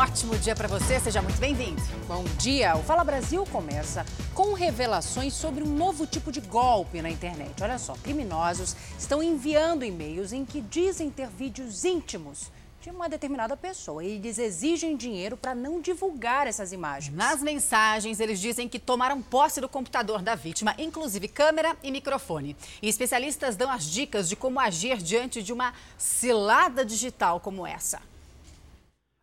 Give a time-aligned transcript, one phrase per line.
[0.00, 1.82] ótimo dia para você, seja muito bem-vindo.
[2.08, 2.74] Bom dia.
[2.74, 4.02] O Fala Brasil começa
[4.34, 7.62] com revelações sobre um novo tipo de golpe na internet.
[7.62, 12.50] Olha só, criminosos estão enviando e-mails em que dizem ter vídeos íntimos
[12.80, 14.02] de uma determinada pessoa.
[14.02, 17.14] E eles exigem dinheiro para não divulgar essas imagens.
[17.14, 22.56] Nas mensagens, eles dizem que tomaram posse do computador da vítima, inclusive câmera e microfone.
[22.80, 28.00] E especialistas dão as dicas de como agir diante de uma cilada digital como essa.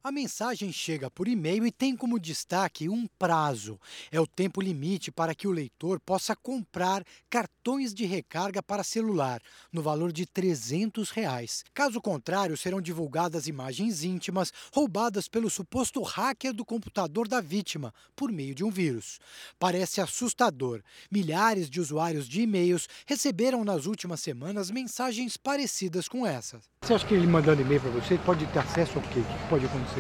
[0.08, 3.78] A mensagem chega por e-mail e tem como destaque um prazo.
[4.10, 9.42] É o tempo limite para que o leitor possa comprar cartões de recarga para celular,
[9.70, 11.66] no valor de 300 reais.
[11.74, 18.32] Caso contrário, serão divulgadas imagens íntimas roubadas pelo suposto hacker do computador da vítima, por
[18.32, 19.20] meio de um vírus.
[19.60, 20.82] Parece assustador.
[21.12, 26.64] Milhares de usuários de e-mails receberam nas últimas semanas mensagens parecidas com essas.
[26.82, 29.20] Você acha que ele mandando e-mail para você pode ter acesso ao quê?
[29.20, 29.97] O que pode acontecer?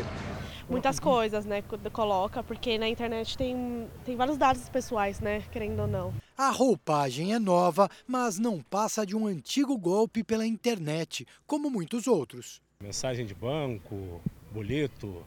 [0.69, 1.63] Muitas coisas, né?
[1.93, 5.41] Coloca, porque na internet tem, tem vários dados pessoais, né?
[5.51, 6.13] Querendo ou não.
[6.37, 12.05] A roupagem é nova, mas não passa de um antigo golpe pela internet, como muitos
[12.05, 12.61] outros.
[12.83, 15.25] Mensagem de banco, boleto,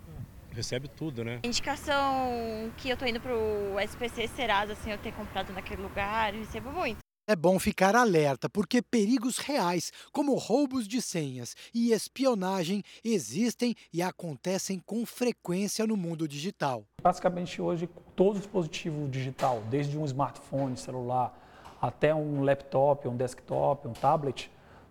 [0.53, 1.41] recebe tudo, né?
[1.43, 3.35] Indicação que eu tô indo pro
[3.81, 6.99] SPC Serasa, assim, eu ter comprado naquele lugar, eu recebo muito.
[7.31, 14.03] É bom ficar alerta, porque perigos reais, como roubos de senhas e espionagem, existem e
[14.03, 16.83] acontecem com frequência no mundo digital.
[17.01, 21.33] Basicamente, hoje, todo dispositivo digital, desde um smartphone, celular,
[21.81, 24.51] até um laptop, um desktop, um tablet,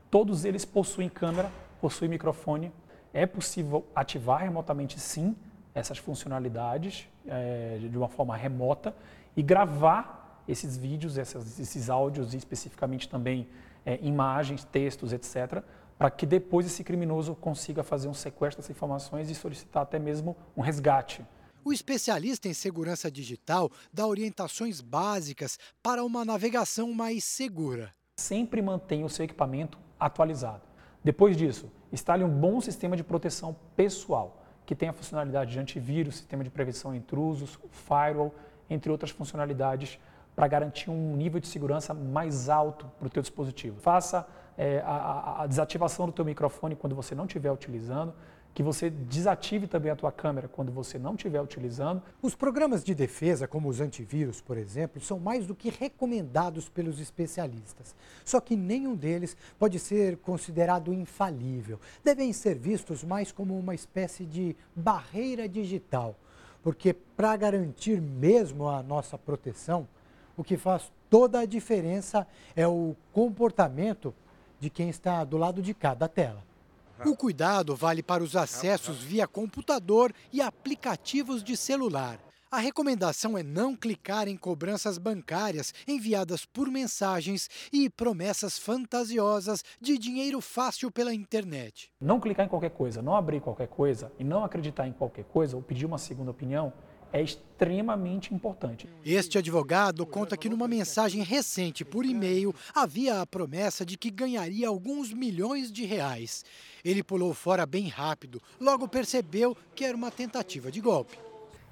[0.09, 1.51] todos eles possuem câmera,
[1.81, 2.71] possuem microfone.
[3.13, 5.35] É possível ativar remotamente, sim,
[5.75, 8.95] essas funcionalidades é, de uma forma remota
[9.35, 13.47] e gravar esses vídeos, essas, esses áudios e especificamente também
[13.85, 15.63] é, imagens, textos, etc.,
[15.97, 20.35] para que depois esse criminoso consiga fazer um sequestro dessas informações e solicitar até mesmo
[20.55, 21.25] um resgate.
[21.63, 27.93] O especialista em segurança digital dá orientações básicas para uma navegação mais segura.
[28.17, 30.63] Sempre mantenha o seu equipamento atualizado.
[31.03, 36.43] Depois disso, instale um bom sistema de proteção pessoal, que tenha funcionalidade de antivírus, sistema
[36.43, 38.33] de prevenção a intrusos, firewall,
[38.69, 39.99] entre outras funcionalidades
[40.35, 43.79] para garantir um nível de segurança mais alto para o teu dispositivo.
[43.79, 44.25] Faça
[44.57, 48.13] é, a, a, desativação do teu microfone quando você não estiver utilizando,
[48.53, 52.01] que você desative também a tua câmera quando você não estiver utilizando.
[52.21, 56.99] Os programas de defesa, como os antivírus, por exemplo, são mais do que recomendados pelos
[56.99, 57.95] especialistas.
[58.25, 61.79] Só que nenhum deles pode ser considerado infalível.
[62.03, 66.15] Devem ser vistos mais como uma espécie de barreira digital,
[66.61, 69.87] porque para garantir mesmo a nossa proteção,
[70.39, 74.15] o que faz toda a diferença é o comportamento
[74.57, 76.41] de quem está do lado de cá da tela.
[77.05, 82.19] O cuidado vale para os acessos via computador e aplicativos de celular.
[82.49, 89.97] A recomendação é não clicar em cobranças bancárias enviadas por mensagens e promessas fantasiosas de
[89.97, 91.91] dinheiro fácil pela internet.
[91.99, 95.57] Não clicar em qualquer coisa, não abrir qualquer coisa e não acreditar em qualquer coisa
[95.57, 96.71] ou pedir uma segunda opinião
[97.11, 98.87] é extremamente importante.
[99.03, 104.67] Este advogado conta que numa mensagem recente por e-mail havia a promessa de que ganharia
[104.67, 106.43] alguns milhões de reais.
[106.83, 111.17] Ele pulou fora bem rápido, logo percebeu que era uma tentativa de golpe.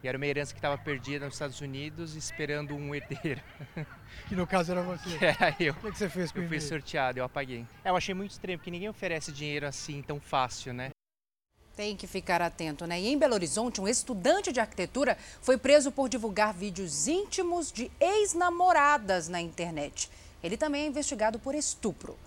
[0.04, 3.42] E era uma herança que estava perdida nos Estados Unidos, esperando um herdeiro.
[4.30, 5.18] Que no caso era você.
[5.18, 5.74] Que era eu.
[5.74, 7.66] O que você fez com Eu fui sorteado, eu apaguei.
[7.84, 10.92] É, eu achei muito estranho, porque ninguém oferece dinheiro assim tão fácil, né?
[11.78, 13.00] Tem que ficar atento, né?
[13.00, 17.92] E em Belo Horizonte, um estudante de arquitetura foi preso por divulgar vídeos íntimos de
[18.00, 20.10] ex-namoradas na internet.
[20.42, 22.18] Ele também é investigado por estupro.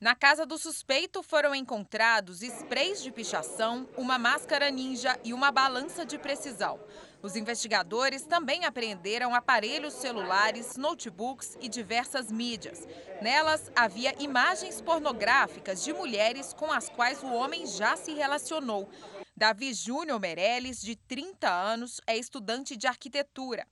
[0.00, 6.04] Na casa do suspeito foram encontrados sprays de pichação, uma máscara ninja e uma balança
[6.04, 6.80] de precisão.
[7.20, 12.86] Os investigadores também apreenderam aparelhos celulares, notebooks e diversas mídias.
[13.20, 18.88] Nelas havia imagens pornográficas de mulheres com as quais o homem já se relacionou.
[19.36, 23.66] Davi Júnior Meirelles, de 30 anos, é estudante de arquitetura.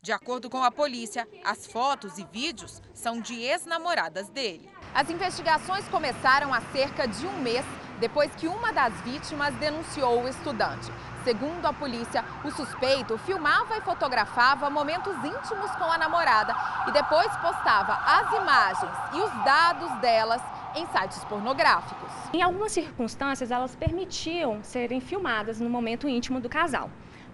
[0.00, 4.70] De acordo com a polícia, as fotos e vídeos são de ex-namoradas dele.
[4.94, 7.64] As investigações começaram há cerca de um mês
[7.98, 10.90] depois que uma das vítimas denunciou o estudante.
[11.26, 16.54] Segundo a polícia, o suspeito filmava e fotografava momentos íntimos com a namorada
[16.86, 20.40] e depois postava as imagens e os dados delas
[20.76, 22.12] em sites pornográficos.
[22.32, 26.88] Em algumas circunstâncias, elas permitiam serem filmadas no momento íntimo do casal.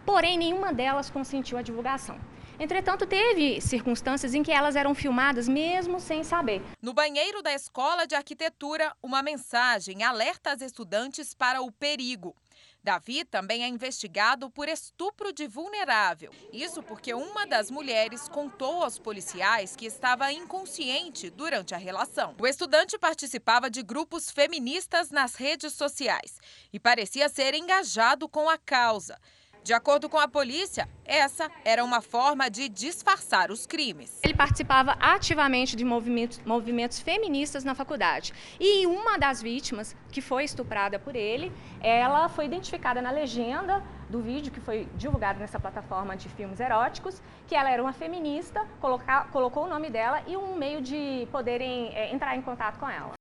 [0.07, 2.19] Porém, nenhuma delas consentiu a divulgação.
[2.59, 6.63] Entretanto, teve circunstâncias em que elas eram filmadas mesmo sem saber.
[6.81, 12.35] No banheiro da escola de arquitetura, uma mensagem alerta as estudantes para o perigo.
[12.83, 16.33] Davi também é investigado por estupro de vulnerável.
[16.53, 22.35] Isso porque uma das mulheres contou aos policiais que estava inconsciente durante a relação.
[22.41, 26.39] O estudante participava de grupos feministas nas redes sociais
[26.73, 29.19] e parecia ser engajado com a causa.
[29.65, 34.19] De acordo com a polícia, essa era uma forma de disfarçar os crimes.
[34.25, 38.33] Ele participava ativamente de movimentos, movimentos feministas na faculdade.
[38.59, 43.81] E uma das vítimas, que foi estuprada por ele, ela foi identificada na legenda
[44.11, 48.67] do vídeo que foi divulgado nessa plataforma de filmes eróticos, que ela era uma feminista,
[48.81, 52.89] colocar, colocou o nome dela e um meio de poderem é, entrar em contato com
[52.89, 53.13] ela.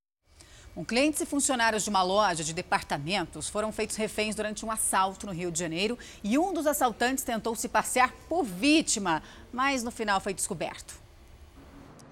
[0.75, 5.25] Um, clientes e funcionários de uma loja de departamentos foram feitos reféns durante um assalto
[5.25, 9.21] no Rio de Janeiro e um dos assaltantes tentou se passear por vítima,
[9.51, 10.95] mas no final foi descoberto.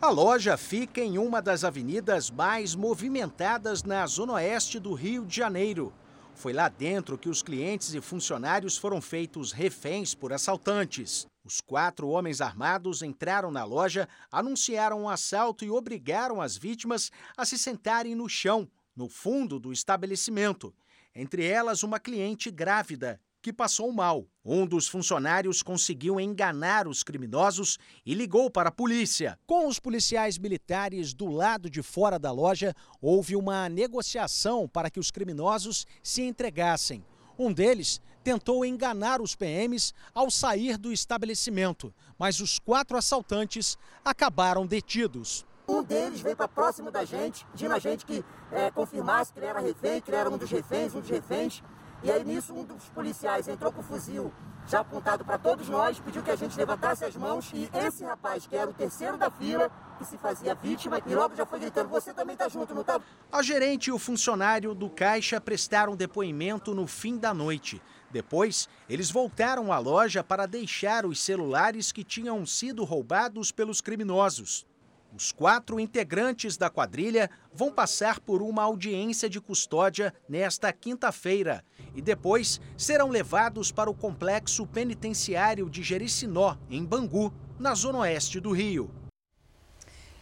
[0.01, 5.37] A loja fica em uma das avenidas mais movimentadas na zona oeste do Rio de
[5.37, 5.93] Janeiro.
[6.39, 11.27] Foi lá dentro que os clientes e funcionários foram feitos reféns por assaltantes.
[11.43, 17.43] Os quatro homens armados entraram na loja, anunciaram um assalto e obrigaram as vítimas a
[17.43, 20.73] se sentarem no chão, no fundo do estabelecimento.
[21.13, 24.25] Entre elas, uma cliente grávida, que passou mal.
[24.43, 29.39] Um dos funcionários conseguiu enganar os criminosos e ligou para a polícia.
[29.45, 34.99] Com os policiais militares do lado de fora da loja, houve uma negociação para que
[34.99, 37.05] os criminosos se entregassem.
[37.37, 44.67] Um deles tentou enganar os PMs ao sair do estabelecimento, mas os quatro assaltantes acabaram
[44.67, 45.45] detidos.
[45.67, 49.45] Um deles veio para próximo da gente, pedindo a gente que é, confirmasse que ele
[49.45, 51.63] era refém, que ele era um dos reféns, um dos reféns.
[52.01, 54.31] E aí nisso um dos policiais entrou com o fuzil
[54.69, 58.45] já apontado para todos nós, pediu que a gente levantasse as mãos e esse rapaz,
[58.45, 61.89] que era o terceiro da fila, que se fazia vítima, e logo já foi gritando,
[61.89, 63.01] você também tá junto, não tá?
[63.31, 67.81] A gerente e o funcionário do caixa prestaram depoimento no fim da noite.
[68.11, 74.68] Depois, eles voltaram à loja para deixar os celulares que tinham sido roubados pelos criminosos.
[75.15, 81.63] Os quatro integrantes da quadrilha vão passar por uma audiência de custódia nesta quinta-feira
[81.95, 88.39] e depois serão levados para o complexo penitenciário de Jericinó, em Bangu, na zona oeste
[88.39, 88.89] do Rio.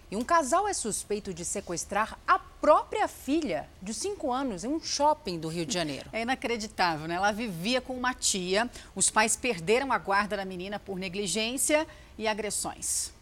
[0.10, 4.80] E um casal é suspeito de sequestrar a própria filha de 5 anos em um
[4.80, 6.10] shopping do Rio de Janeiro.
[6.13, 7.16] É inacreditável, né?
[7.16, 11.86] Ela vivia com uma tia, os pais perderam a guarda da menina por negligência
[12.18, 13.17] e agressões.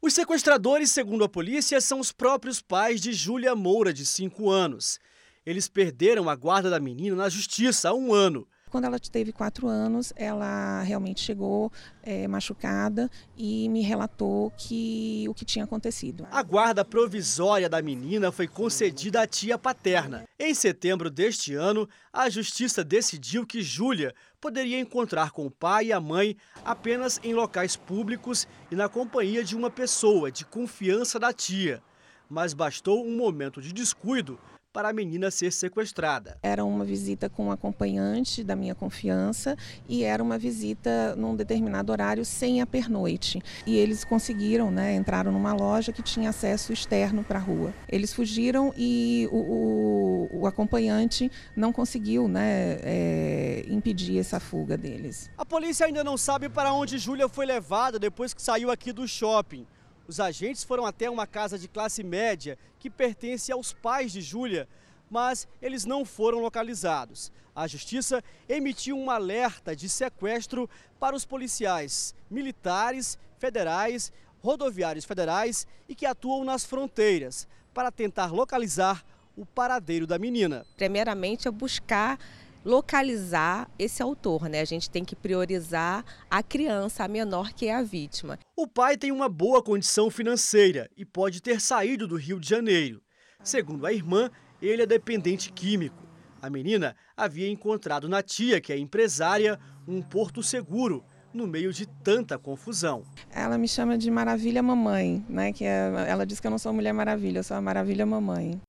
[0.00, 5.00] Os sequestradores, segundo a polícia, são os próprios pais de Júlia Moura, de 5 anos.
[5.44, 8.46] Eles perderam a guarda da menina na justiça há um ano.
[8.68, 11.72] Quando ela teve quatro anos, ela realmente chegou
[12.02, 16.26] é, machucada e me relatou que o que tinha acontecido.
[16.30, 20.24] A guarda provisória da menina foi concedida à tia paterna.
[20.38, 25.92] Em setembro deste ano, a justiça decidiu que Júlia poderia encontrar com o pai e
[25.92, 31.32] a mãe apenas em locais públicos e na companhia de uma pessoa de confiança da
[31.32, 31.82] tia.
[32.28, 34.38] Mas bastou um momento de descuido
[34.72, 36.38] para a menina ser sequestrada.
[36.42, 39.56] Era uma visita com um acompanhante da minha confiança
[39.88, 43.42] e era uma visita num determinado horário sem a pernoite.
[43.66, 47.72] E eles conseguiram, né, entraram numa loja que tinha acesso externo para a rua.
[47.88, 55.30] Eles fugiram e o, o, o acompanhante não conseguiu né, é, impedir essa fuga deles.
[55.36, 59.08] A polícia ainda não sabe para onde Júlia foi levada depois que saiu aqui do
[59.08, 59.66] shopping.
[60.08, 64.66] Os agentes foram até uma casa de classe média que pertence aos pais de Júlia,
[65.10, 67.30] mas eles não foram localizados.
[67.54, 74.10] A justiça emitiu um alerta de sequestro para os policiais militares, federais,
[74.40, 79.04] rodoviários federais e que atuam nas fronteiras para tentar localizar
[79.36, 80.64] o paradeiro da menina.
[80.74, 82.18] Primeiramente é buscar
[82.64, 84.60] localizar esse autor, né?
[84.60, 88.38] A gente tem que priorizar a criança, a menor que é a vítima.
[88.56, 93.02] O pai tem uma boa condição financeira e pode ter saído do Rio de Janeiro.
[93.42, 96.06] Segundo a irmã, ele é dependente químico.
[96.40, 101.86] A menina havia encontrado na tia, que é empresária, um porto seguro no meio de
[101.86, 103.02] tanta confusão.
[103.30, 105.52] Ela me chama de Maravilha Mamãe, né?
[105.52, 108.60] Que é, ela diz que eu não sou Mulher Maravilha, eu sou a Maravilha Mamãe.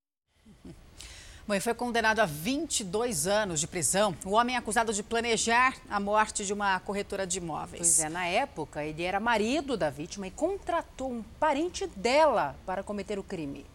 [1.50, 4.16] Bom, foi condenado a 22 anos de prisão.
[4.24, 7.80] O homem é acusado de planejar a morte de uma corretora de imóveis.
[7.80, 12.84] Pois é, na época, ele era marido da vítima e contratou um parente dela para
[12.84, 13.66] cometer o crime.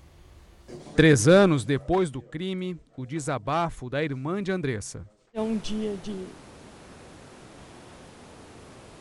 [0.94, 5.04] Três anos depois do crime, o desabafo da irmã de Andressa.
[5.32, 6.26] É um dia de.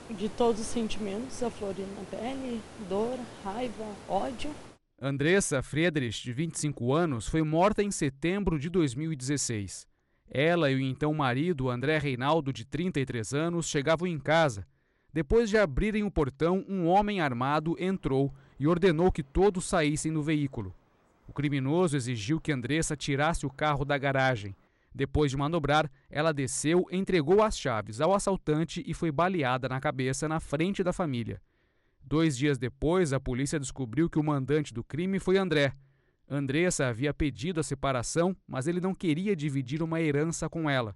[0.09, 4.49] de todos os sentimentos, a flor na pele, dor, raiva, ódio.
[5.05, 9.85] Andressa Friedrich, de 25 anos, foi morta em setembro de 2016.
[10.31, 14.65] Ela e o então marido, André Reinaldo, de 33 anos, chegavam em casa.
[15.11, 20.23] Depois de abrirem o portão, um homem armado entrou e ordenou que todos saíssem do
[20.23, 20.73] veículo.
[21.27, 24.55] O criminoso exigiu que Andressa tirasse o carro da garagem.
[24.95, 30.29] Depois de manobrar, ela desceu, entregou as chaves ao assaltante e foi baleada na cabeça
[30.29, 31.41] na frente da família.
[32.03, 35.73] Dois dias depois, a polícia descobriu que o mandante do crime foi André.
[36.29, 40.95] Andressa havia pedido a separação, mas ele não queria dividir uma herança com ela.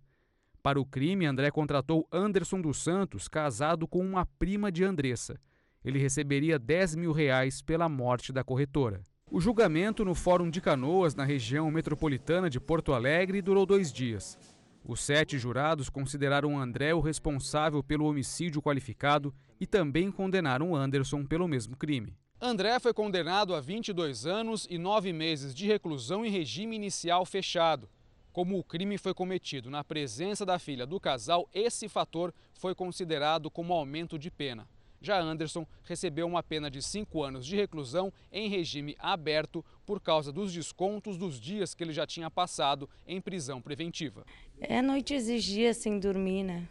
[0.62, 5.40] Para o crime, André contratou Anderson dos Santos, casado com uma prima de Andressa.
[5.84, 9.02] Ele receberia 10 mil reais pela morte da corretora.
[9.30, 14.38] O julgamento no Fórum de Canoas, na região metropolitana de Porto Alegre, durou dois dias.
[14.84, 21.48] Os sete jurados consideraram André o responsável pelo homicídio qualificado e também condenaram Anderson pelo
[21.48, 22.14] mesmo crime.
[22.40, 27.90] André foi condenado a 22 anos e nove meses de reclusão em regime inicial fechado.
[28.32, 33.50] Como o crime foi cometido na presença da filha do casal, esse fator foi considerado
[33.50, 34.68] como aumento de pena.
[35.02, 40.32] Já Anderson recebeu uma pena de cinco anos de reclusão em regime aberto por causa
[40.32, 44.24] dos descontos dos dias que ele já tinha passado em prisão preventiva.
[44.60, 46.68] É noites e dias sem dormir, né?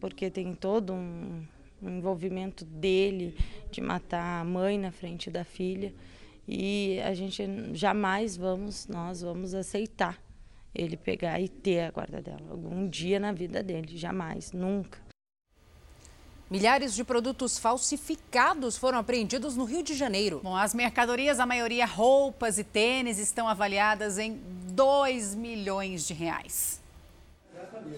[0.00, 1.46] Porque tem todo um,
[1.86, 3.36] o envolvimento dele
[3.70, 5.94] de matar a mãe na frente da filha.
[6.46, 7.42] E a gente
[7.74, 10.20] jamais vamos, nós vamos aceitar
[10.74, 12.50] ele pegar e ter a guarda dela.
[12.50, 14.98] Algum dia na vida dele, jamais, nunca.
[16.48, 20.40] Milhares de produtos falsificados foram apreendidos no Rio de Janeiro.
[20.44, 24.40] Bom, as mercadorias, a maioria roupas e tênis, estão avaliadas em
[24.70, 26.80] 2 milhões de reais.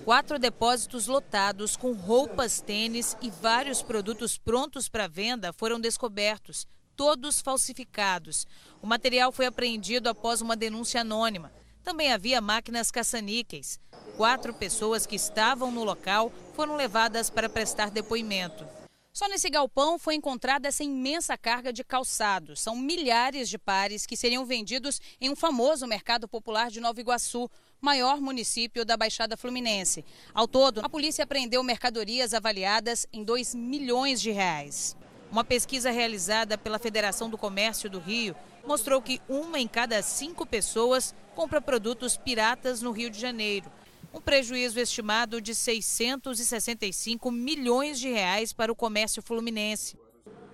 [0.04, 6.66] Quatro depósitos lotados com roupas, tênis e vários produtos prontos para venda foram descobertos,
[6.97, 8.47] todos falsificados.
[8.82, 11.52] O material foi apreendido após uma denúncia anônima.
[11.85, 13.78] Também havia máquinas caça-níqueis.
[14.16, 18.66] Quatro pessoas que estavam no local foram levadas para prestar depoimento.
[19.12, 22.61] Só nesse galpão foi encontrada essa imensa carga de calçados.
[22.61, 27.50] São milhares de pares que seriam vendidos em um famoso mercado popular de Nova Iguaçu,
[27.80, 30.04] maior município da Baixada Fluminense.
[30.35, 34.97] Ao todo, a polícia apreendeu mercadorias avaliadas em 2 milhões de reais.
[35.30, 38.35] Uma pesquisa realizada pela Federação do Comércio do Rio
[38.66, 43.70] mostrou que uma em cada cinco pessoas compra produtos piratas no Rio de Janeiro.
[44.12, 49.99] Um prejuízo estimado de 665 milhões de reais para o comércio fluminense.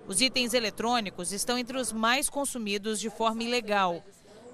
[0.07, 4.03] Os itens eletrônicos estão entre os mais consumidos de forma ilegal.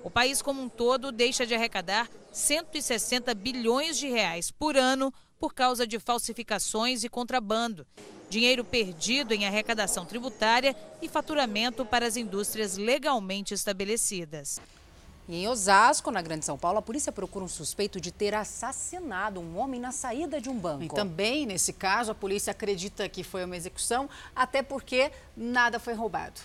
[0.03, 5.53] O país como um todo deixa de arrecadar 160 bilhões de reais por ano por
[5.53, 7.85] causa de falsificações e contrabando.
[8.29, 14.59] Dinheiro perdido em arrecadação tributária e faturamento para as indústrias legalmente estabelecidas.
[15.27, 19.39] E em Osasco, na Grande São Paulo, a polícia procura um suspeito de ter assassinado
[19.39, 20.83] um homem na saída de um banco.
[20.83, 25.93] E também, nesse caso, a polícia acredita que foi uma execução, até porque nada foi
[25.93, 26.41] roubado.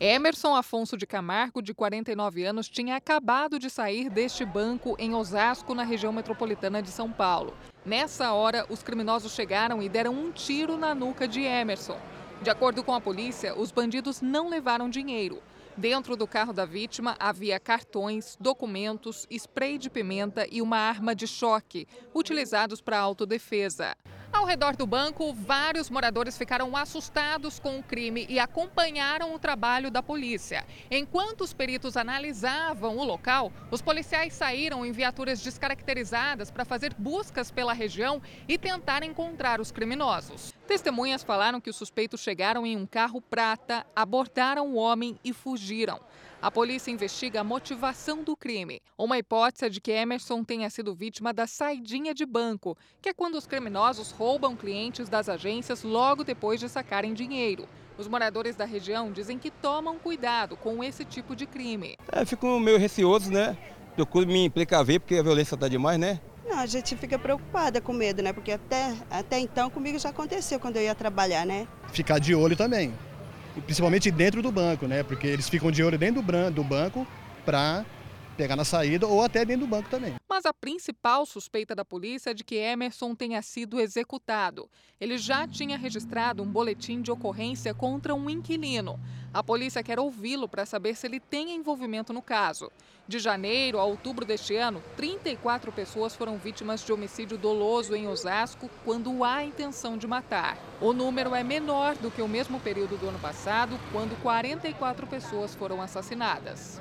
[0.00, 5.74] Emerson Afonso de Camargo, de 49 anos, tinha acabado de sair deste banco em Osasco,
[5.74, 7.52] na região metropolitana de São Paulo.
[7.84, 11.98] Nessa hora, os criminosos chegaram e deram um tiro na nuca de Emerson.
[12.40, 15.42] De acordo com a polícia, os bandidos não levaram dinheiro.
[15.76, 21.26] Dentro do carro da vítima havia cartões, documentos, spray de pimenta e uma arma de
[21.26, 23.96] choque, utilizados para autodefesa.
[24.30, 29.90] Ao redor do banco, vários moradores ficaram assustados com o crime e acompanharam o trabalho
[29.90, 30.64] da polícia.
[30.90, 37.50] Enquanto os peritos analisavam o local, os policiais saíram em viaturas descaracterizadas para fazer buscas
[37.50, 40.54] pela região e tentar encontrar os criminosos.
[40.66, 46.00] Testemunhas falaram que os suspeitos chegaram em um carro prata, abordaram o homem e fugiram.
[46.40, 48.80] A polícia investiga a motivação do crime.
[48.96, 53.12] Uma hipótese é de que Emerson tenha sido vítima da saidinha de banco, que é
[53.12, 57.68] quando os criminosos roubam clientes das agências logo depois de sacarem dinheiro.
[57.98, 61.96] Os moradores da região dizem que tomam cuidado com esse tipo de crime.
[62.12, 63.58] É, fico meio receoso, né?
[63.96, 66.20] Procuro me precaver porque a violência está demais, né?
[66.48, 68.32] Não, a gente fica preocupada com medo, né?
[68.32, 71.66] Porque até, até então comigo já aconteceu quando eu ia trabalhar, né?
[71.92, 72.94] Ficar de olho também
[73.64, 75.02] principalmente dentro do banco, né?
[75.02, 77.06] Porque eles ficam de olho dentro do banco
[77.44, 77.84] para
[78.38, 80.14] pegar na saída ou até dentro do banco também.
[80.28, 84.70] Mas a principal suspeita da polícia é de que Emerson tenha sido executado.
[85.00, 88.98] Ele já tinha registrado um boletim de ocorrência contra um inquilino.
[89.34, 92.70] A polícia quer ouvi-lo para saber se ele tem envolvimento no caso.
[93.08, 98.70] De janeiro a outubro deste ano, 34 pessoas foram vítimas de homicídio doloso em Osasco
[98.84, 100.56] quando há intenção de matar.
[100.80, 105.56] O número é menor do que o mesmo período do ano passado, quando 44 pessoas
[105.56, 106.80] foram assassinadas.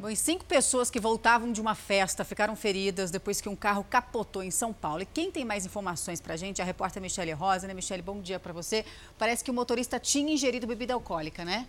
[0.00, 3.84] Bom, e cinco pessoas que voltavam de uma festa ficaram feridas depois que um carro
[3.84, 5.02] capotou em São Paulo.
[5.02, 7.74] E quem tem mais informações pra gente é a repórter Michele Rosa, né?
[7.74, 8.82] Michele, bom dia para você.
[9.18, 11.66] Parece que o motorista tinha ingerido bebida alcoólica, né?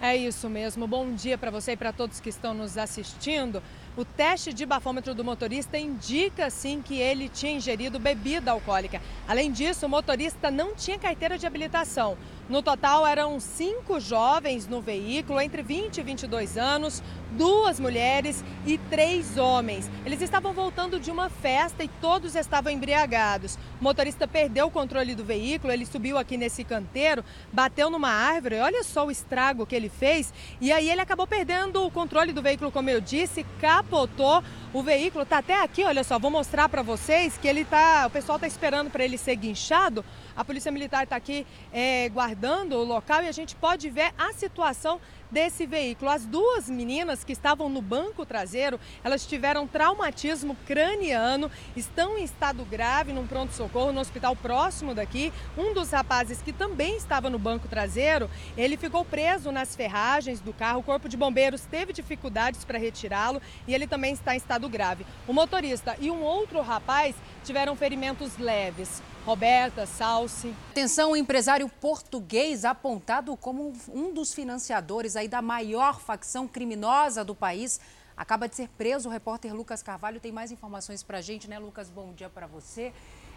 [0.00, 0.86] É isso mesmo.
[0.86, 3.60] Bom dia para você e para todos que estão nos assistindo.
[3.98, 9.02] O teste de bafômetro do motorista indica sim que ele tinha ingerido bebida alcoólica.
[9.26, 12.16] Além disso, o motorista não tinha carteira de habilitação.
[12.48, 17.02] No total, eram cinco jovens no veículo, entre 20 e 22 anos,
[17.32, 19.90] duas mulheres e três homens.
[20.06, 23.56] Eles estavam voltando de uma festa e todos estavam embriagados.
[23.78, 28.60] O motorista perdeu o controle do veículo, ele subiu aqui nesse canteiro, bateu numa árvore,
[28.60, 30.32] olha só o estrago que ele fez.
[30.58, 33.44] E aí ele acabou perdendo o controle do veículo, como eu disse,
[33.88, 34.42] capotou.
[34.72, 38.10] O veículo está até aqui, olha só, vou mostrar para vocês que ele tá, o
[38.10, 40.04] pessoal está esperando para ele ser guinchado.
[40.38, 44.32] A Polícia Militar está aqui é, guardando o local e a gente pode ver a
[44.32, 45.00] situação
[45.32, 46.08] desse veículo.
[46.12, 52.64] As duas meninas que estavam no banco traseiro, elas tiveram traumatismo craniano, estão em estado
[52.64, 55.32] grave num pronto-socorro no hospital próximo daqui.
[55.56, 60.52] Um dos rapazes que também estava no banco traseiro, ele ficou preso nas ferragens do
[60.52, 60.78] carro.
[60.78, 65.04] O corpo de bombeiros teve dificuldades para retirá-lo e ele também está em estado grave.
[65.26, 67.16] O motorista e um outro rapaz
[67.48, 69.02] tiveram ferimentos leves.
[69.24, 70.54] Roberta, Salsi.
[70.70, 77.34] Atenção, o empresário português apontado como um dos financiadores aí da maior facção criminosa do
[77.34, 77.80] país
[78.14, 79.08] acaba de ser preso.
[79.08, 81.88] O repórter Lucas Carvalho tem mais informações para a gente, né, Lucas?
[81.88, 82.92] Bom dia para você.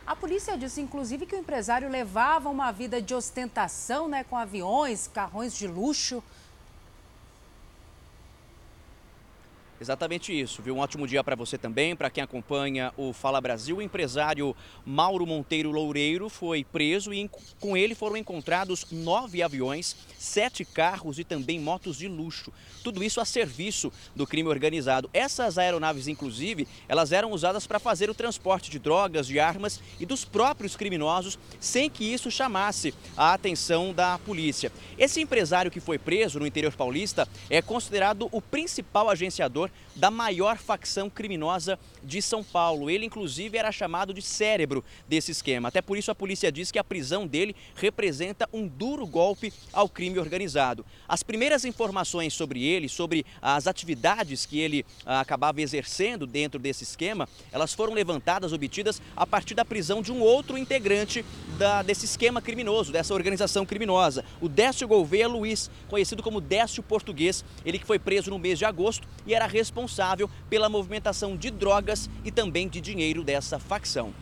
[0.05, 5.07] A polícia disse, inclusive, que o empresário levava uma vida de ostentação, né, com aviões,
[5.07, 6.21] carrões de luxo.
[9.81, 10.75] Exatamente isso, viu?
[10.75, 13.77] Um ótimo dia para você também, para quem acompanha o Fala Brasil.
[13.77, 17.27] O empresário Mauro Monteiro Loureiro foi preso e
[17.59, 22.53] com ele foram encontrados nove aviões, sete carros e também motos de luxo.
[22.83, 25.09] Tudo isso a serviço do crime organizado.
[25.11, 30.05] Essas aeronaves, inclusive, elas eram usadas para fazer o transporte de drogas, de armas e
[30.05, 34.71] dos próprios criminosos, sem que isso chamasse a atenção da polícia.
[34.95, 40.57] Esse empresário que foi preso no interior paulista é considerado o principal agenciador da maior
[40.57, 42.89] facção criminosa de São Paulo.
[42.89, 45.67] Ele, inclusive, era chamado de cérebro desse esquema.
[45.67, 49.89] Até por isso, a polícia diz que a prisão dele representa um duro golpe ao
[49.89, 50.85] crime organizado.
[51.07, 56.83] As primeiras informações sobre ele, sobre as atividades que ele ah, acabava exercendo dentro desse
[56.83, 61.25] esquema, elas foram levantadas, obtidas a partir da prisão de um outro integrante
[61.57, 67.43] da, desse esquema criminoso, dessa organização criminosa, o Décio Gouveia Luiz, conhecido como Décio Português.
[67.65, 71.90] Ele que foi preso no mês de agosto e era responsável pela movimentação de drogas
[72.23, 74.13] e também de dinheiro dessa facção.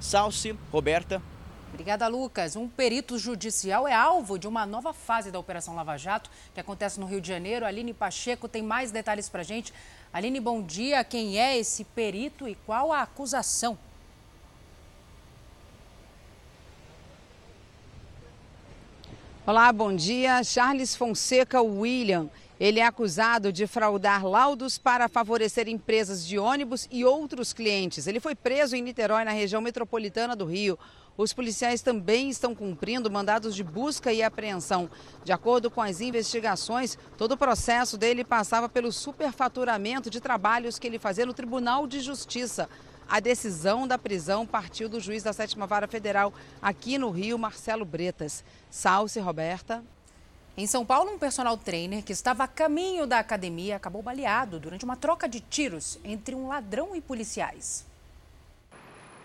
[0.00, 1.22] Salce, Roberta.
[1.70, 2.56] Obrigada, Lucas.
[2.56, 6.98] Um perito judicial é alvo de uma nova fase da Operação Lava Jato, que acontece
[6.98, 7.66] no Rio de Janeiro.
[7.66, 9.74] Aline Pacheco tem mais detalhes para gente.
[10.12, 11.04] Aline, bom dia.
[11.04, 13.76] Quem é esse perito e qual a acusação?
[19.46, 20.42] Olá, bom dia.
[20.42, 27.04] Charles Fonseca William ele é acusado de fraudar laudos para favorecer empresas de ônibus e
[27.04, 28.06] outros clientes.
[28.06, 30.78] Ele foi preso em Niterói, na região metropolitana do Rio.
[31.18, 34.90] Os policiais também estão cumprindo mandados de busca e apreensão.
[35.24, 40.86] De acordo com as investigações, todo o processo dele passava pelo superfaturamento de trabalhos que
[40.86, 42.68] ele fazia no Tribunal de Justiça.
[43.08, 47.84] A decisão da prisão partiu do juiz da Sétima Vara Federal aqui no Rio, Marcelo
[47.84, 48.44] Bretas.
[48.68, 49.82] Salce, Roberta.
[50.58, 54.86] Em São Paulo, um personal trainer que estava a caminho da academia acabou baleado durante
[54.86, 57.84] uma troca de tiros entre um ladrão e policiais.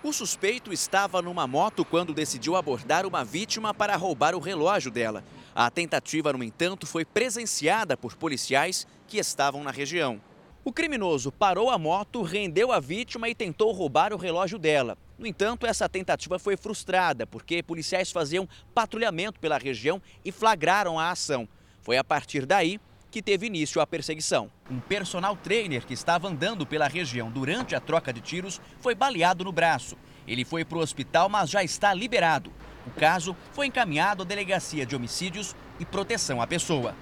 [0.03, 5.23] O suspeito estava numa moto quando decidiu abordar uma vítima para roubar o relógio dela.
[5.55, 10.19] A tentativa, no entanto, foi presenciada por policiais que estavam na região.
[10.63, 14.95] O criminoso parou a moto, rendeu a vítima e tentou roubar o relógio dela.
[15.17, 21.09] No entanto, essa tentativa foi frustrada porque policiais faziam patrulhamento pela região e flagraram a
[21.09, 21.49] ação.
[21.81, 24.51] Foi a partir daí que teve início a perseguição.
[24.69, 29.43] Um personal trainer que estava andando pela região durante a troca de tiros foi baleado
[29.43, 29.97] no braço.
[30.27, 32.53] Ele foi para o hospital, mas já está liberado.
[32.85, 36.95] O caso foi encaminhado à Delegacia de Homicídios e Proteção à Pessoa.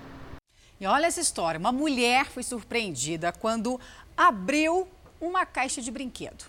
[0.79, 3.79] E olha essa história: uma mulher foi surpreendida quando
[4.15, 4.87] abriu
[5.19, 6.45] uma caixa de brinquedo.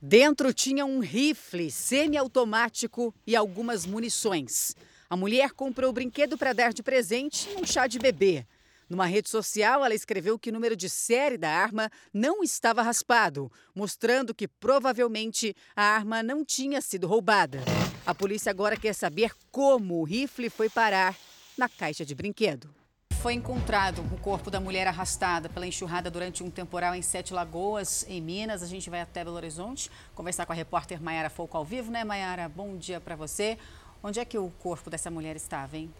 [0.00, 4.76] Dentro tinha um rifle semiautomático e algumas munições.
[5.10, 8.46] A mulher comprou o brinquedo para dar de presente e um chá de bebê.
[8.88, 13.50] Numa rede social, ela escreveu que o número de série da arma não estava raspado,
[13.74, 17.60] mostrando que provavelmente a arma não tinha sido roubada.
[18.06, 21.16] A polícia agora quer saber como o rifle foi parar
[21.58, 22.72] na caixa de brinquedo.
[23.26, 28.06] Foi encontrado o corpo da mulher arrastada pela enxurrada durante um temporal em Sete Lagoas,
[28.08, 28.62] em Minas.
[28.62, 32.04] A gente vai até Belo Horizonte conversar com a repórter Maiara Foco ao vivo, né,
[32.04, 32.48] Maiara?
[32.48, 33.58] Bom dia para você.
[34.00, 35.92] Onde é que o corpo dessa mulher estava, hein?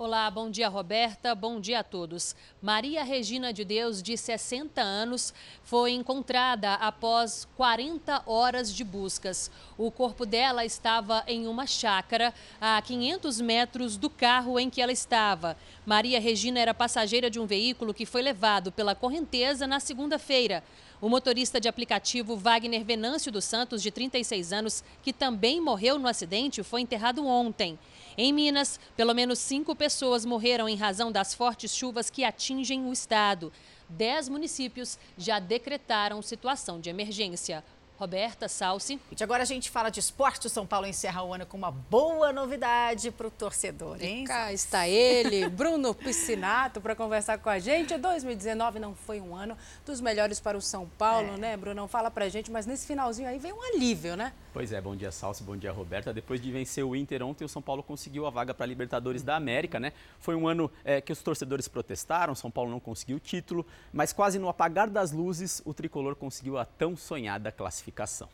[0.00, 2.36] Olá, bom dia Roberta, bom dia a todos.
[2.62, 5.34] Maria Regina de Deus, de 60 anos,
[5.64, 9.50] foi encontrada após 40 horas de buscas.
[9.76, 14.92] O corpo dela estava em uma chácara a 500 metros do carro em que ela
[14.92, 15.56] estava.
[15.84, 20.62] Maria Regina era passageira de um veículo que foi levado pela correnteza na segunda-feira.
[21.00, 26.08] O motorista de aplicativo Wagner Venâncio dos Santos, de 36 anos, que também morreu no
[26.08, 27.78] acidente, foi enterrado ontem.
[28.16, 32.92] Em Minas, pelo menos cinco pessoas morreram em razão das fortes chuvas que atingem o
[32.92, 33.52] estado.
[33.88, 37.62] Dez municípios já decretaram situação de emergência.
[37.98, 39.00] Roberta Salsi.
[39.10, 40.46] E agora a gente fala de esporte.
[40.46, 44.22] O São Paulo encerra o ano com uma boa novidade para o torcedor, hein?
[44.22, 47.96] E cá está ele, Bruno Piscinato, para conversar com a gente.
[47.96, 51.38] 2019 não foi um ano dos melhores para o São Paulo, é.
[51.38, 51.88] né, Bruno?
[51.88, 54.32] Fala para a gente, mas nesse finalzinho aí veio um alívio, né?
[54.50, 56.12] Pois é, bom dia Salsi, bom dia Roberta.
[56.12, 59.22] Depois de vencer o Inter ontem, o São Paulo conseguiu a vaga para a Libertadores
[59.22, 59.92] da América, né?
[60.18, 64.12] Foi um ano é, que os torcedores protestaram, São Paulo não conseguiu o título, mas
[64.12, 68.28] quase no apagar das luzes, o tricolor conseguiu a tão sonhada classificação.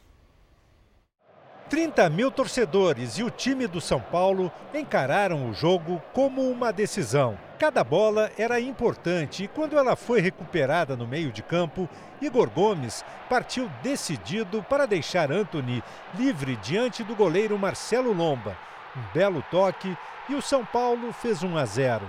[1.68, 7.38] 30 mil torcedores e o time do São Paulo encararam o jogo como uma decisão.
[7.59, 11.88] Cada bola era importante e quando ela foi recuperada no meio de campo,
[12.20, 15.83] Igor Gomes partiu decidido para deixar Anthony
[16.14, 18.57] livre diante do goleiro Marcelo Lomba.
[18.94, 19.96] Um belo toque
[20.29, 22.07] e o São Paulo fez 1 a 0.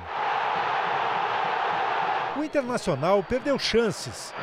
[2.38, 4.34] O Internacional perdeu chances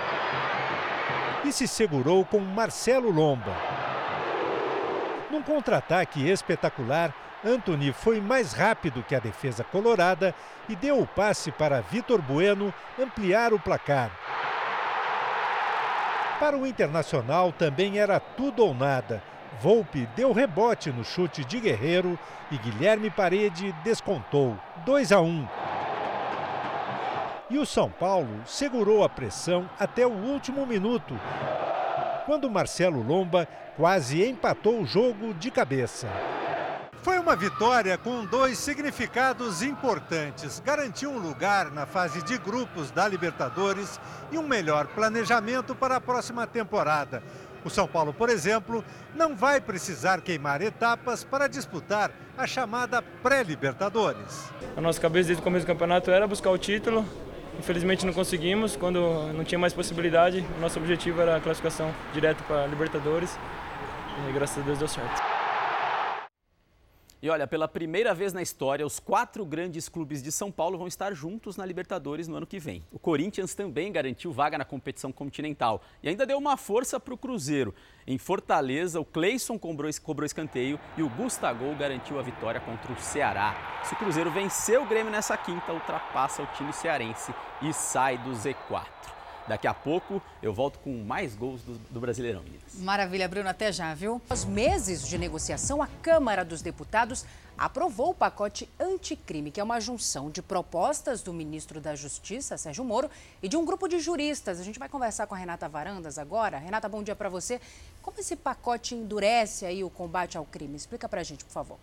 [1.45, 3.82] e se segurou com Marcelo Lomba.
[5.33, 10.35] Num contra-ataque espetacular, Anthony foi mais rápido que a defesa colorada
[10.69, 14.11] e deu o passe para Vitor Bueno ampliar o placar.
[16.39, 19.23] Para o Internacional também era tudo ou nada.
[19.59, 22.19] Volpe deu rebote no chute de Guerreiro
[22.51, 25.49] e Guilherme Parede descontou 2 a 1.
[27.49, 31.19] E o São Paulo segurou a pressão até o último minuto,
[32.27, 36.09] quando Marcelo Lomba quase empatou o jogo de cabeça.
[37.03, 40.63] Foi uma vitória com dois significados importantes.
[40.65, 43.99] Garantiu um lugar na fase de grupos da Libertadores
[44.31, 47.21] e um melhor planejamento para a próxima temporada.
[47.65, 48.85] O São Paulo, por exemplo,
[49.17, 54.49] não vai precisar queimar etapas para disputar a chamada pré-Libertadores.
[54.77, 57.05] A nossa cabeça desde o começo do campeonato era buscar o título,
[57.59, 59.01] Infelizmente não conseguimos, quando
[59.33, 63.39] não tinha mais possibilidade, o nosso objetivo era a classificação direto para a Libertadores
[64.29, 65.32] e graças a Deus deu certo.
[67.23, 70.89] E olha, pela primeira vez na história, os quatro grandes clubes de São Paulo vão
[70.89, 72.85] estar juntos na Libertadores no ano que vem.
[72.91, 77.17] O Corinthians também garantiu vaga na competição continental e ainda deu uma força para o
[77.17, 77.73] Cruzeiro.
[78.09, 83.01] Em Fortaleza, o Cleison cobrou, cobrou escanteio e o Gustavo garantiu a vitória contra o
[83.01, 83.55] Ceará.
[83.85, 87.33] Se o Cruzeiro vencer o Grêmio nessa quinta, ultrapassa o time cearense
[87.63, 89.12] e sai do Z4.
[89.47, 92.75] Daqui a pouco eu volto com mais gols do, do Brasileirão, meninas.
[92.75, 94.17] Maravilha, Bruno, até já, viu?
[94.25, 97.25] Após meses de negociação, a Câmara dos Deputados
[97.57, 102.85] aprovou o pacote anticrime, que é uma junção de propostas do ministro da Justiça, Sérgio
[102.85, 103.11] Moro,
[103.43, 104.61] e de um grupo de juristas.
[104.61, 106.59] A gente vai conversar com a Renata Varandas agora.
[106.59, 107.61] Renata, bom dia para você.
[108.01, 110.77] Como esse pacote endurece aí o combate ao crime?
[110.77, 111.79] Explica para a gente, por favor.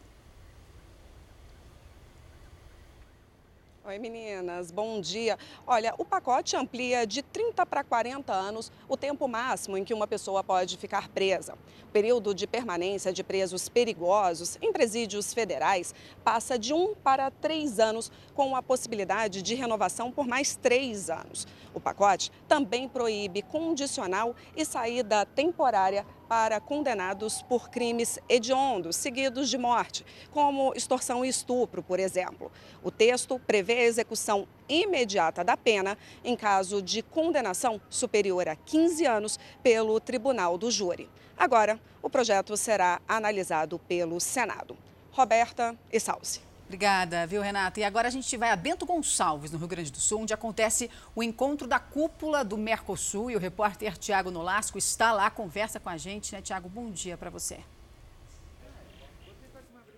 [3.90, 5.36] Oi meninas, bom dia.
[5.66, 10.06] Olha, o pacote amplia de 30 para 40 anos o tempo máximo em que uma
[10.06, 11.56] pessoa pode ficar presa.
[11.86, 17.80] O período de permanência de presos perigosos em presídios federais passa de um para três
[17.80, 21.48] anos, com a possibilidade de renovação por mais três anos.
[21.74, 29.58] O pacote também proíbe condicional e saída temporária para condenados por crimes hediondos, seguidos de
[29.58, 32.52] morte, como extorsão e estupro, por exemplo.
[32.84, 39.06] O texto prevê a execução imediata da pena em caso de condenação superior a 15
[39.08, 41.10] anos pelo Tribunal do Júri.
[41.36, 44.78] Agora, o projeto será analisado pelo Senado.
[45.12, 46.49] Roberta e Salsi.
[46.70, 47.80] Obrigada, viu, Renata?
[47.80, 50.88] E agora a gente vai a Bento Gonçalves, no Rio Grande do Sul, onde acontece
[51.16, 53.32] o encontro da cúpula do Mercosul.
[53.32, 56.70] E o repórter Tiago Nolasco está lá, conversa com a gente, né, Tiago?
[56.70, 57.58] Bom dia para você.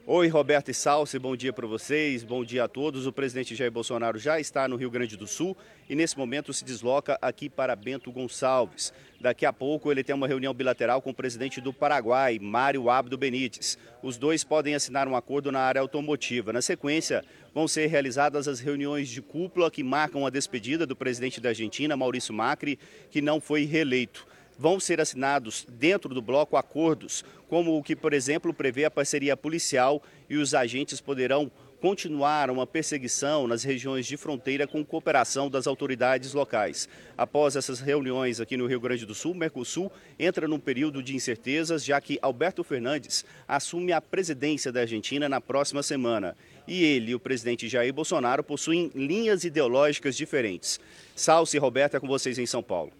[0.08, 3.06] Oi, Roberto e Salsi, bom dia para vocês, bom dia a todos.
[3.06, 5.58] O presidente Jair Bolsonaro já está no Rio Grande do Sul
[5.90, 8.94] e nesse momento se desloca aqui para Bento Gonçalves.
[9.22, 13.20] Daqui a pouco ele tem uma reunião bilateral com o presidente do Paraguai, Mário Abdo
[13.20, 13.78] Benítez.
[14.02, 16.52] Os dois podem assinar um acordo na área automotiva.
[16.52, 21.40] Na sequência, vão ser realizadas as reuniões de cúpula que marcam a despedida do presidente
[21.40, 22.80] da Argentina, Maurício Macri,
[23.12, 24.26] que não foi reeleito
[24.60, 29.36] vão ser assinados dentro do bloco acordos, como o que, por exemplo, prevê a parceria
[29.36, 35.66] policial e os agentes poderão continuar uma perseguição nas regiões de fronteira com cooperação das
[35.66, 36.88] autoridades locais.
[37.18, 41.84] Após essas reuniões aqui no Rio Grande do Sul, Mercosul entra num período de incertezas,
[41.84, 46.38] já que Alberto Fernandes assume a presidência da Argentina na próxima semana.
[46.68, 50.80] E ele e o presidente Jair Bolsonaro possuem linhas ideológicas diferentes.
[51.16, 52.92] Salce e Roberto é com vocês em São Paulo.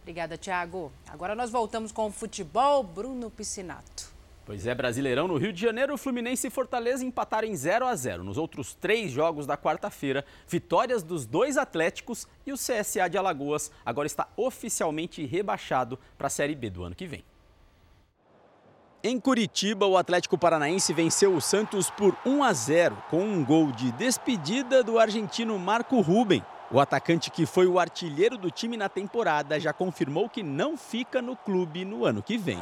[0.00, 0.90] Obrigada, Tiago.
[1.06, 2.82] Agora nós voltamos com o futebol.
[2.82, 4.17] Bruno Piscinato.
[4.48, 8.24] Pois é, Brasileirão no Rio de Janeiro, Fluminense e Fortaleza empataram em 0 a 0
[8.24, 13.70] Nos outros três jogos da quarta-feira, vitórias dos dois Atléticos e o CSA de Alagoas
[13.84, 17.22] agora está oficialmente rebaixado para a Série B do ano que vem.
[19.04, 23.70] Em Curitiba, o Atlético Paranaense venceu o Santos por 1 a 0 com um gol
[23.70, 26.42] de despedida do argentino Marco Ruben.
[26.70, 31.20] O atacante que foi o artilheiro do time na temporada já confirmou que não fica
[31.20, 32.58] no clube no ano que vem.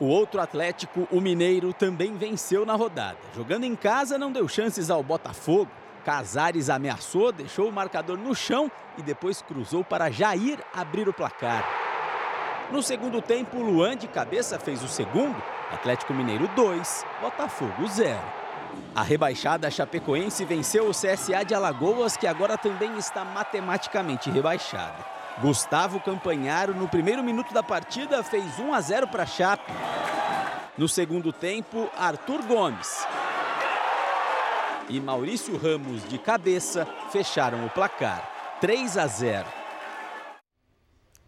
[0.00, 3.18] O outro Atlético, o Mineiro, também venceu na rodada.
[3.34, 5.70] Jogando em casa, não deu chances ao Botafogo.
[6.04, 11.68] Casares ameaçou, deixou o marcador no chão e depois cruzou para Jair abrir o placar.
[12.70, 15.36] No segundo tempo, Luan de cabeça fez o segundo.
[15.72, 18.18] Atlético Mineiro 2, Botafogo 0.
[18.94, 25.17] A rebaixada Chapecoense venceu o CSA de Alagoas, que agora também está matematicamente rebaixada.
[25.40, 29.72] Gustavo Campanharo, no primeiro minuto da partida, fez 1 a 0 para a Chape.
[30.76, 33.06] No segundo tempo, Arthur Gomes
[34.88, 38.58] e Maurício Ramos, de cabeça, fecharam o placar.
[38.60, 39.48] 3 a 0.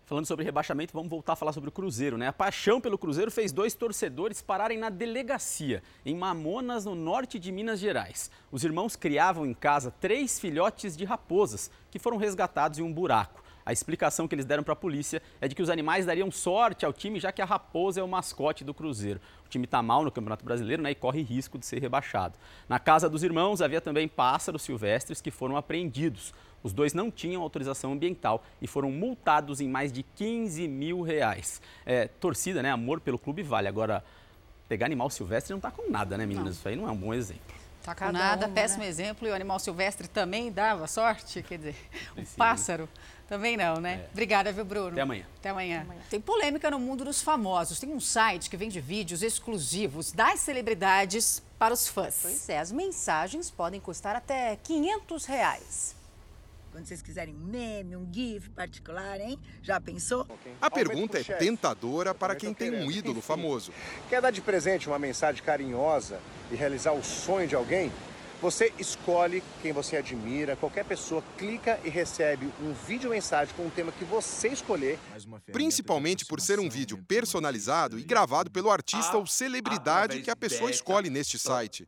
[0.07, 2.27] Falando sobre rebaixamento, vamos voltar a falar sobre o Cruzeiro, né?
[2.27, 7.53] A paixão pelo Cruzeiro fez dois torcedores pararem na delegacia, em Mamonas, no norte de
[7.53, 8.29] Minas Gerais.
[8.51, 13.41] Os irmãos criavam em casa três filhotes de raposas que foram resgatados em um buraco.
[13.71, 16.85] A explicação que eles deram para a polícia é de que os animais dariam sorte
[16.85, 19.21] ao time, já que a raposa é o mascote do Cruzeiro.
[19.47, 22.37] O time está mal no Campeonato Brasileiro né, e corre risco de ser rebaixado.
[22.69, 26.35] Na casa dos irmãos havia também pássaros silvestres que foram apreendidos.
[26.65, 31.63] Os dois não tinham autorização ambiental e foram multados em mais de 15 mil reais.
[31.87, 32.73] É, torcida, né?
[32.73, 33.69] Amor pelo clube vale.
[33.69, 34.03] Agora,
[34.69, 36.45] pegar animal silvestre não está com nada, né, meninas?
[36.45, 36.53] Não.
[36.59, 37.60] Isso aí não é um bom exemplo.
[37.83, 38.89] Tá com nada, uma, péssimo né?
[38.89, 39.27] exemplo.
[39.27, 41.77] E o animal silvestre também dava sorte, quer dizer,
[42.17, 42.89] o pássaro
[43.29, 44.03] também não, né?
[44.05, 44.09] É.
[44.11, 44.89] Obrigada, viu, Bruno?
[44.89, 45.25] Até amanhã.
[45.39, 45.81] Até amanhã.
[45.83, 46.01] amanhã.
[46.11, 47.79] Tem polêmica no mundo dos famosos.
[47.79, 52.19] Tem um site que vende vídeos exclusivos das celebridades para os fãs.
[52.23, 56.00] Pois é, as mensagens podem custar até 500 reais.
[56.71, 59.39] Quando vocês quiserem um meme, um GIF particular, hein?
[59.63, 60.27] Já pensou?
[60.61, 63.73] A pergunta é tentadora para quem tem um ídolo famoso.
[64.09, 67.91] Quer dar de presente uma mensagem carinhosa e realizar o sonho de alguém?
[68.41, 73.71] Você escolhe quem você admira, qualquer pessoa clica e recebe um vídeo mensagem com um
[73.71, 74.99] tema que você escolher.
[75.53, 80.71] Principalmente por ser um vídeo personalizado e gravado pelo artista ou celebridade que a pessoa
[80.71, 81.87] escolhe neste site.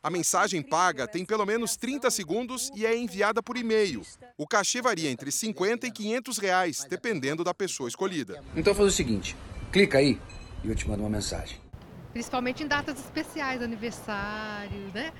[0.00, 4.02] A mensagem paga tem pelo menos 30 segundos e é enviada por e-mail.
[4.38, 8.40] O cachê varia entre 50 e 500 reais, dependendo da pessoa escolhida.
[8.54, 9.36] Então faz o seguinte,
[9.72, 10.20] clica aí
[10.62, 11.58] e eu te mando uma mensagem.
[12.12, 15.12] Principalmente em datas especiais, aniversário, né?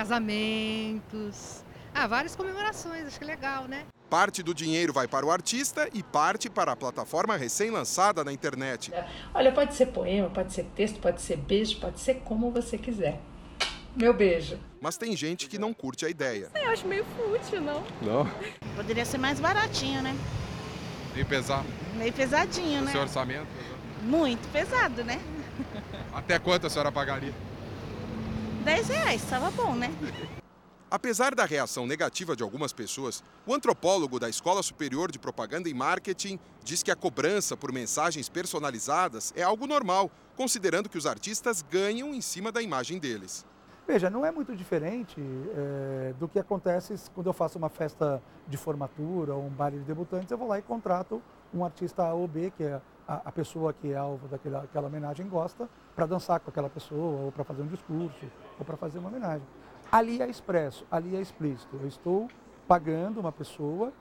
[0.00, 1.62] Casamentos.
[1.94, 3.84] Ah, várias comemorações, acho que é legal, né?
[4.08, 8.90] Parte do dinheiro vai para o artista e parte para a plataforma recém-lançada na internet.
[9.34, 13.20] Olha, pode ser poema, pode ser texto, pode ser beijo, pode ser como você quiser.
[13.94, 14.58] Meu beijo.
[14.80, 16.48] Mas tem gente que não curte a ideia.
[16.54, 17.84] Eu acho meio fútil, não?
[18.00, 18.30] Não.
[18.74, 20.16] Poderia ser mais baratinho, né?
[21.12, 21.68] Meio pesado.
[21.96, 22.92] Meio pesadinho, o né?
[22.92, 23.48] seu orçamento?
[24.02, 25.20] Muito pesado, né?
[26.14, 27.34] Até quanto a senhora pagaria?
[28.64, 29.90] 10 reais, estava bom, né?
[30.90, 35.74] Apesar da reação negativa de algumas pessoas, o antropólogo da Escola Superior de Propaganda e
[35.74, 41.62] Marketing diz que a cobrança por mensagens personalizadas é algo normal, considerando que os artistas
[41.62, 43.46] ganham em cima da imagem deles.
[43.86, 48.56] Veja, não é muito diferente é, do que acontece quando eu faço uma festa de
[48.56, 52.28] formatura ou um baile de debutantes, eu vou lá e contrato um artista A ou
[52.28, 56.38] B, que é a, a pessoa que é alvo daquela aquela homenagem gosta, para dançar
[56.38, 59.46] com aquela pessoa, ou para fazer um discurso, ou para fazer uma homenagem.
[59.90, 61.76] Ali é expresso, ali é explícito.
[61.82, 62.28] Eu estou
[62.68, 63.92] pagando uma pessoa,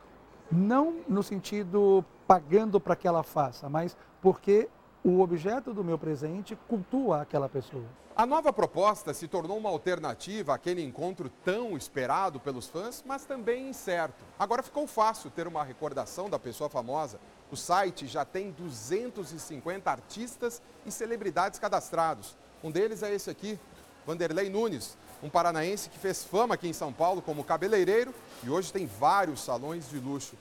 [0.51, 4.69] não no sentido pagando para que ela faça, mas porque
[5.03, 7.85] o objeto do meu presente cultua aquela pessoa.
[8.15, 13.69] A nova proposta se tornou uma alternativa àquele encontro tão esperado pelos fãs, mas também
[13.69, 14.25] incerto.
[14.37, 17.17] Agora ficou fácil ter uma recordação da pessoa famosa.
[17.51, 22.35] O site já tem 250 artistas e celebridades cadastrados.
[22.63, 23.57] Um deles é esse aqui,
[24.05, 28.71] Vanderlei Nunes, um paranaense que fez fama aqui em São Paulo como cabeleireiro e hoje
[28.71, 30.35] tem vários salões de luxo.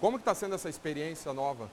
[0.00, 1.68] Como está sendo essa experiência nova?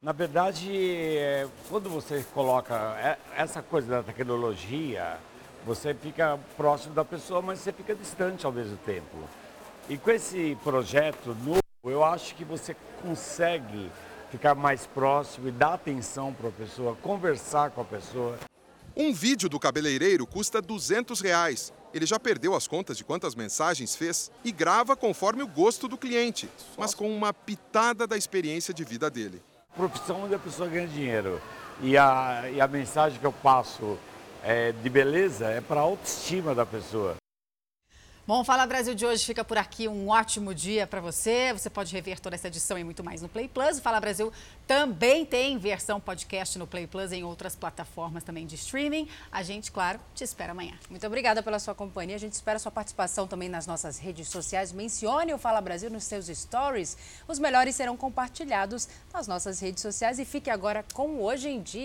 [0.00, 0.68] Na verdade,
[1.16, 5.18] é, quando você coloca é, essa coisa da tecnologia,
[5.64, 9.16] você fica próximo da pessoa, mas você fica distante ao mesmo tempo.
[9.88, 13.90] E com esse projeto novo, eu acho que você consegue
[14.32, 18.36] ficar mais próximo e dar atenção para a pessoa, conversar com a pessoa.
[18.96, 21.72] Um vídeo do cabeleireiro custa 200 reais.
[21.94, 25.96] Ele já perdeu as contas de quantas mensagens fez e grava conforme o gosto do
[25.96, 29.40] cliente, mas com uma pitada da experiência de vida dele
[29.76, 31.40] profissão onde a pessoa ganha dinheiro.
[31.80, 33.98] E a, e a mensagem que eu passo
[34.42, 37.21] é, de beleza é para a autoestima da pessoa.
[38.24, 39.88] Bom, Fala Brasil de hoje fica por aqui.
[39.88, 41.52] Um ótimo dia para você.
[41.52, 43.78] Você pode rever toda essa edição e muito mais no Play Plus.
[43.78, 44.32] O Fala Brasil
[44.64, 49.08] também tem versão podcast no Play Plus e em outras plataformas também de streaming.
[49.32, 50.74] A gente, claro, te espera amanhã.
[50.88, 52.14] Muito obrigada pela sua companhia.
[52.14, 54.70] A gente espera sua participação também nas nossas redes sociais.
[54.70, 56.96] Mencione o Fala Brasil nos seus stories.
[57.26, 60.20] Os melhores serão compartilhados nas nossas redes sociais.
[60.20, 61.80] E fique agora com Hoje em Dia.